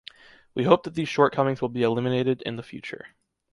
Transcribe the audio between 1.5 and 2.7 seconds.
will be eliminated in the